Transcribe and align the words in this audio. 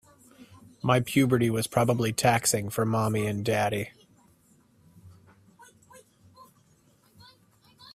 My 0.81 0.99
puberty 0.99 1.51
was 1.51 1.67
probably 1.67 2.11
taxing 2.11 2.71
for 2.71 2.87
mommy 2.87 3.27
and 3.27 3.45
daddy. 3.45 3.91